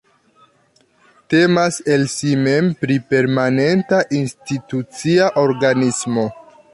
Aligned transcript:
Temas 1.33 1.75
el 1.97 2.05
si 2.13 2.31
mem 2.47 2.71
pri 2.79 2.97
permanenta 3.11 3.99
institucia 4.23 5.29
organismo. 5.47 6.25